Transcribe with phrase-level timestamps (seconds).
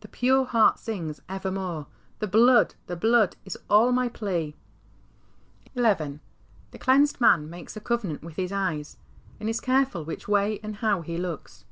[0.00, 1.86] The pure heart sings evermore,"
[2.18, 4.54] The Blood, the Blood, is all my plea."
[5.74, 5.78] XI.
[6.70, 8.98] The clea7ised man makes a covenant with his eyes,
[9.40, 11.64] and is careful which way a77d how he looks.